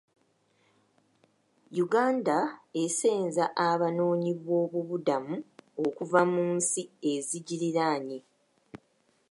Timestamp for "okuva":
5.85-6.21